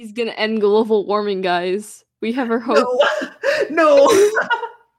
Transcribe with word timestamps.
He's 0.00 0.12
gonna 0.12 0.30
end 0.30 0.62
global 0.62 1.04
warming, 1.04 1.42
guys. 1.42 2.06
We 2.22 2.32
have 2.32 2.50
our 2.50 2.58
hope. 2.58 2.78
No, 3.68 4.08
no. 4.08 4.08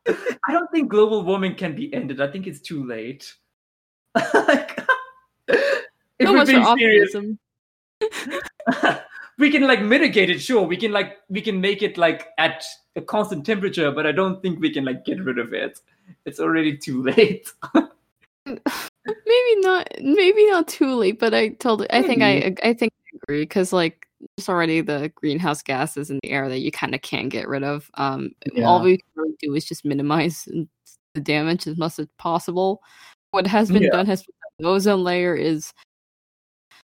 I 0.47 0.51
don't 0.51 0.69
think 0.69 0.89
global 0.89 1.23
warming 1.23 1.55
can 1.55 1.75
be 1.75 1.91
ended. 1.91 2.21
I 2.21 2.27
think 2.27 2.45
it's 2.45 2.59
too 2.61 2.85
late. 2.85 3.33
like, 4.15 4.79
if 5.47 6.27
so 6.27 6.33
we're 6.33 6.45
being 6.45 6.77
serious, 6.77 7.15
we 9.39 9.49
can 9.49 9.65
like 9.65 9.81
mitigate 9.81 10.29
it. 10.29 10.39
Sure, 10.39 10.61
we 10.61 10.77
can 10.77 10.91
like 10.91 11.17
we 11.29 11.41
can 11.41 11.59
make 11.59 11.81
it 11.81 11.97
like 11.97 12.27
at 12.37 12.63
a 12.95 13.01
constant 13.01 13.43
temperature, 13.43 13.91
but 13.91 14.05
I 14.05 14.11
don't 14.11 14.39
think 14.43 14.59
we 14.59 14.71
can 14.71 14.85
like 14.85 15.03
get 15.03 15.19
rid 15.23 15.39
of 15.39 15.51
it. 15.51 15.79
It's 16.25 16.39
already 16.39 16.77
too 16.77 17.01
late. 17.01 17.51
maybe 18.45 19.61
not 19.61 19.87
maybe 19.99 20.45
not 20.47 20.67
too 20.67 20.95
late 20.95 21.19
but 21.19 21.33
i 21.33 21.49
told 21.49 21.85
i 21.91 22.01
think 22.01 22.21
i 22.21 22.53
i 22.63 22.73
think 22.73 22.91
i 22.91 23.17
agree 23.23 23.41
because 23.43 23.71
like 23.71 24.00
there's 24.37 24.49
already 24.49 24.81
the 24.81 25.11
greenhouse 25.15 25.61
gases 25.61 26.09
in 26.09 26.19
the 26.23 26.31
air 26.31 26.49
that 26.49 26.59
you 26.59 26.71
kind 26.71 26.93
of 26.95 27.01
can't 27.01 27.29
get 27.29 27.47
rid 27.47 27.63
of 27.63 27.89
um 27.95 28.31
all 28.63 28.81
we 28.81 28.97
can 28.97 29.07
really 29.15 29.35
do 29.39 29.53
is 29.55 29.65
just 29.65 29.85
minimize 29.85 30.47
the 31.13 31.21
damage 31.21 31.67
as 31.67 31.77
much 31.77 31.99
as 31.99 32.07
possible 32.17 32.81
what 33.31 33.47
has 33.47 33.71
been 33.71 33.83
Yeah. 33.83 33.89
done 33.91 34.05
has 34.05 34.23
been 34.23 34.33
the 34.59 34.67
ozone 34.67 35.03
layer 35.03 35.35
is 35.35 35.73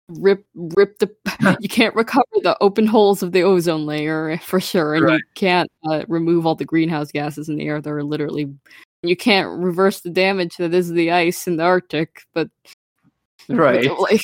rip 0.10 0.44
rip 0.56 0.98
the 1.00 1.10
you 1.60 1.70
can't 1.70 1.96
recover 1.96 2.24
the 2.42 2.58
open 2.62 2.88
holes 2.88 3.22
of 3.22 3.32
the 3.32 3.44
ozone 3.44 3.86
layer 3.86 4.38
for 4.40 4.60
sure 4.60 4.96
and 4.96 5.10
you 5.10 5.20
can't 5.36 5.70
uh, 5.90 6.04
remove 6.08 6.46
all 6.46 6.56
the 6.56 6.66
greenhouse 6.66 7.12
gases 7.12 7.48
in 7.50 7.58
the 7.58 7.68
air 7.68 7.80
that 7.82 7.90
are 7.92 8.04
literally 8.04 8.52
you 9.04 9.16
can't 9.16 9.48
reverse 9.60 10.02
the 10.02 10.10
damage 10.10 10.58
that 10.58 10.74
is 10.74 10.90
the 10.90 11.12
ice 11.12 11.48
in 11.48 11.58
the 11.58 11.64
arctic 11.64 12.24
but 12.34 12.50
right. 13.50 13.90
like 14.00 14.22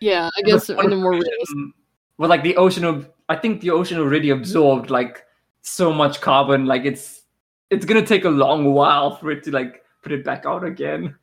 yeah 0.00 0.28
i 0.36 0.42
guess 0.42 0.68
in 0.68 0.78
a 0.92 0.96
more 0.96 1.12
realistic 1.12 1.56
Well, 2.18 2.28
like 2.28 2.42
the 2.42 2.56
ocean, 2.56 2.84
of 2.84 3.10
I 3.28 3.36
think 3.36 3.60
the 3.60 3.70
ocean 3.70 3.98
already 3.98 4.30
absorbed 4.30 4.90
like 4.90 5.24
so 5.62 5.92
much 5.92 6.20
carbon. 6.20 6.66
Like 6.66 6.84
it's 6.84 7.22
it's 7.70 7.84
gonna 7.84 8.06
take 8.06 8.24
a 8.24 8.30
long 8.30 8.72
while 8.72 9.16
for 9.16 9.30
it 9.30 9.42
to 9.44 9.50
like 9.50 9.82
put 10.02 10.12
it 10.12 10.24
back 10.24 10.46
out 10.46 10.64
again. 10.64 11.14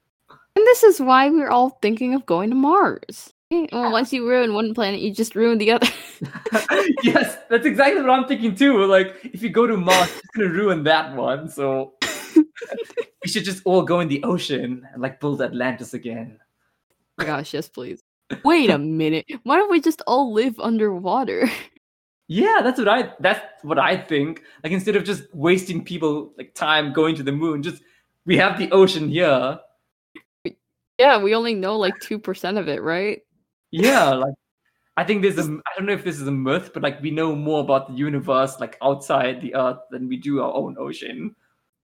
and 0.56 0.66
this 0.66 0.84
is 0.84 1.00
why 1.00 1.30
we're 1.30 1.50
all 1.50 1.70
thinking 1.82 2.14
of 2.14 2.26
going 2.26 2.50
to 2.50 2.56
mars 2.56 3.34
well, 3.52 3.92
once 3.92 4.14
you 4.14 4.28
ruin 4.28 4.54
one 4.54 4.74
planet 4.74 5.02
you 5.02 5.14
just 5.14 5.36
ruin 5.36 5.58
the 5.58 5.72
other 5.72 5.88
yes, 7.04 7.38
that's 7.50 7.66
exactly 7.66 8.02
what 8.02 8.10
I'm 8.12 8.28
thinking 8.28 8.56
too. 8.56 8.86
Like 8.86 9.16
if 9.24 9.42
you 9.42 9.50
go 9.50 9.66
to 9.66 9.76
Mars, 9.76 10.10
it's 10.18 10.28
gonna 10.36 10.50
ruin 10.50 10.84
that 10.84 11.16
one. 11.16 11.50
So 11.50 11.94
we 12.36 13.28
should 13.30 13.44
just 13.44 13.64
all 13.66 13.82
go 13.82 14.00
in 14.00 14.08
the 14.08 14.24
ocean 14.24 14.88
and 14.94 15.02
like 15.02 15.20
build 15.20 15.42
Atlantis 15.42 15.94
again. 15.94 16.40
oh 16.40 16.96
my 17.18 17.26
gosh 17.26 17.54
yes 17.54 17.68
please 17.68 18.01
wait 18.44 18.70
a 18.70 18.78
minute 18.78 19.26
why 19.44 19.56
don't 19.58 19.72
we 19.72 19.80
just 19.82 20.02
all 20.08 20.34
live 20.34 20.60
underwater 20.60 21.50
Yeah, 22.28 22.62
that's 22.64 22.80
what 22.80 22.88
I 22.88 23.12
that's 23.20 23.42
what 23.64 23.78
I 23.78 23.98
think. 23.98 24.44
Like 24.64 24.72
instead 24.72 24.96
of 24.96 25.04
just 25.04 25.24
wasting 25.36 25.84
people 25.84 26.32
like 26.38 26.54
time 26.56 26.94
going 26.94 27.14
to 27.16 27.24
the 27.24 27.34
moon, 27.34 27.62
just 27.62 27.84
we 28.26 28.38
have 28.38 28.58
the 28.58 28.72
ocean 28.72 29.10
here. 29.10 29.60
yeah 30.98 31.18
we 31.18 31.36
only 31.36 31.54
know 31.56 31.76
like 31.78 32.00
2% 32.00 32.58
of 32.58 32.70
it 32.70 32.82
right 32.82 33.20
Yeah, 33.72 34.14
like 34.14 34.34
I 34.96 35.04
think 35.04 35.24
there's 35.24 35.38
a 35.40 35.44
I 35.44 35.72
don't 35.76 35.86
know 35.88 35.94
if 35.94 36.04
this 36.06 36.22
is 36.22 36.28
a 36.28 36.32
myth, 36.32 36.72
but 36.74 36.84
like 36.84 37.02
we 37.02 37.12
know 37.12 37.36
more 37.36 37.60
about 37.62 37.88
the 37.88 37.94
universe 37.96 38.60
like 38.60 38.78
outside 38.82 39.42
the 39.42 39.54
earth 39.56 39.80
than 39.92 40.08
we 40.08 40.16
do 40.16 40.42
our 40.42 40.54
own 40.54 40.78
ocean. 40.80 41.36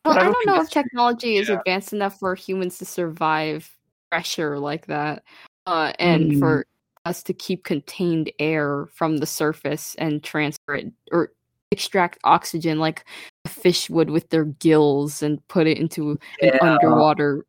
well 0.05 0.17
I 0.17 0.21
i 0.21 0.23
don't 0.23 0.33
don't 0.33 0.47
know 0.47 0.61
if 0.61 0.69
true. 0.71 0.81
technology 0.81 1.37
is 1.37 1.49
Yeah. 1.49 1.59
advanced 1.59 1.93
enough 1.93 2.17
for 2.19 2.33
humans 2.35 2.77
to 2.79 2.85
survive 2.85 3.69
pressure 4.09 4.57
like 4.57 4.87
that 4.87 5.23
uh 5.65 5.93
and 5.99 6.31
Hmm. 6.33 6.39
for 6.39 6.65
us 7.05 7.21
to 7.23 7.33
keep 7.33 7.63
contained 7.65 8.31
air 8.39 8.87
from 8.93 9.17
the 9.17 9.25
surface 9.25 9.93
and 9.95 10.23
transfer 10.23 10.75
it 10.75 10.91
or 11.11 11.33
extract 11.71 12.17
oxygen 12.23 12.79
like 12.79 13.03
a 13.45 13.49
fish 13.49 13.89
would 13.89 14.09
with 14.09 14.29
their 14.29 14.45
gills 14.45 15.21
and 15.21 15.45
put 15.49 15.67
it 15.67 15.77
into 15.77 16.11
an 16.41 16.51
underwater 16.61 17.45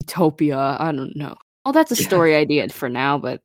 utopia. 0.00 0.76
I 0.80 0.90
don't 0.90 1.14
know. 1.14 1.36
Well, 1.64 1.72
that's 1.72 1.92
a 1.92 1.96
Yeah. 1.96 2.08
story 2.08 2.34
idea 2.34 2.68
for 2.70 2.88
now, 2.88 3.18
but 3.18 3.40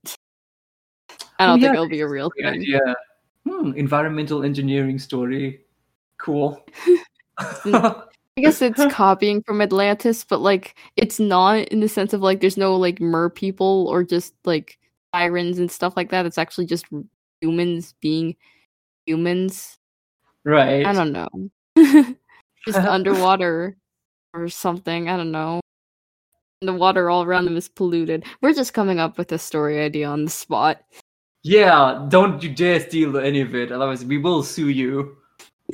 I 1.38 1.46
Oh, 1.46 1.48
don't 1.48 1.60
think 1.60 1.64
yeah, 1.64 1.74
it'll 1.74 1.88
be 1.90 2.00
a 2.00 2.08
real 2.08 2.32
thing. 2.38 2.48
idea. 2.48 2.96
Hmm, 3.48 3.74
environmental 3.74 4.44
engineering 4.44 4.98
story. 4.98 5.66
Cool. 6.18 6.66
I 8.38 8.42
guess 8.42 8.62
it's 8.62 8.84
copying 8.94 9.44
from 9.44 9.62
Atlantis, 9.62 10.24
but 10.24 10.42
like 10.42 10.76
it's 10.96 11.20
not 11.20 11.68
in 11.70 11.80
the 11.80 11.90
sense 11.90 12.14
of 12.14 12.22
like 12.22 12.42
there's 12.42 12.58
no 12.58 12.76
like 12.76 13.00
mer 13.00 13.30
people 13.30 13.88
or 13.90 14.04
just 14.04 14.34
like 14.46 14.80
sirens 15.14 15.60
and 15.60 15.70
stuff 15.72 15.94
like 15.96 16.10
that. 16.10 16.26
It's 16.26 16.38
actually 16.38 16.66
just 16.66 16.86
humans 17.42 17.94
being 18.02 18.36
humans. 19.06 19.78
right. 20.44 20.86
I 20.86 20.94
don't 20.94 21.12
know. 21.12 21.30
just 22.66 22.80
underwater 22.80 23.78
or 24.34 24.50
something. 24.50 25.10
I 25.10 25.18
don't 25.18 25.32
know. 25.32 25.60
And 26.62 26.70
the 26.70 26.74
water 26.74 27.10
all 27.10 27.24
around 27.24 27.46
them 27.46 27.58
is 27.58 27.68
polluted. 27.68 28.26
We're 28.42 28.54
just 28.54 28.74
coming 28.74 29.00
up 29.00 29.18
with 29.18 29.32
a 29.32 29.38
story 29.38 29.82
idea 29.82 30.08
on 30.08 30.26
the 30.26 30.32
spot. 30.32 30.82
Yeah, 31.44 32.06
don't 32.08 32.42
you 32.42 32.50
dare 32.50 32.80
steal 32.80 33.18
any 33.18 33.42
of 33.42 33.54
it, 33.54 33.72
otherwise 33.72 34.06
we 34.06 34.18
will 34.18 34.44
sue 34.44 34.70
you. 34.70 35.18